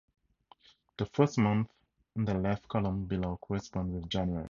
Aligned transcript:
The 0.97 1.05
first 1.05 1.37
month 1.37 1.69
in 2.15 2.25
the 2.25 2.33
left 2.33 2.67
column 2.67 3.05
below 3.05 3.37
corresponds 3.39 3.93
with 3.93 4.09
January. 4.09 4.39